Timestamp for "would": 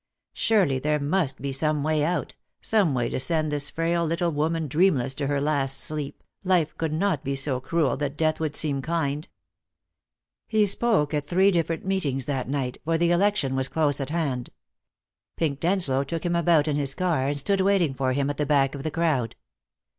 8.39-8.55